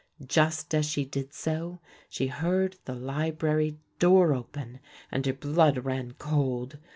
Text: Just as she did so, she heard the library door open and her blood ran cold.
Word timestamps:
Just 0.25 0.73
as 0.73 0.87
she 0.87 1.05
did 1.05 1.31
so, 1.31 1.79
she 2.09 2.25
heard 2.25 2.75
the 2.85 2.95
library 2.95 3.77
door 3.99 4.33
open 4.33 4.79
and 5.11 5.23
her 5.27 5.33
blood 5.33 5.85
ran 5.85 6.13
cold. 6.13 6.79